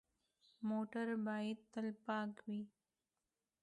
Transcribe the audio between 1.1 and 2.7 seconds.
باید تل پاک وي.